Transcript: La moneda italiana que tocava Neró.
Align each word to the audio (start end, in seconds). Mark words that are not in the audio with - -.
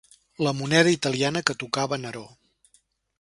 La 0.45 0.53
moneda 0.61 0.93
italiana 0.95 1.43
que 1.49 1.57
tocava 1.65 2.01
Neró. 2.07 2.25